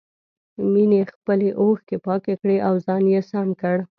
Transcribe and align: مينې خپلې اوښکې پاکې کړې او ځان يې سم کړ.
مينې 0.71 1.01
خپلې 1.13 1.49
اوښکې 1.61 1.97
پاکې 2.05 2.33
کړې 2.41 2.57
او 2.67 2.73
ځان 2.85 3.03
يې 3.13 3.21
سم 3.29 3.47
کړ. 3.61 3.77